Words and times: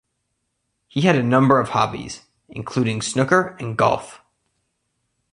He 0.87 1.01
had 1.01 1.15
a 1.15 1.21
number 1.21 1.59
of 1.59 1.69
hobbies, 1.69 2.21
including 2.49 3.03
snooker 3.03 3.55
and 3.59 3.77
golf. 3.77 4.19